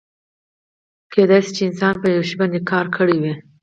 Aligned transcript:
کیدای 1.13 1.39
شي 1.45 1.51
چې 1.55 1.63
انسان 1.67 1.93
په 2.01 2.07
یو 2.15 2.23
شي 2.29 2.35
باندې 2.41 2.59
کار 2.71 2.85
کړی 2.97 3.17
وي. 3.23 3.33